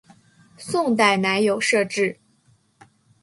[0.57, 2.17] 宋代仍有设置。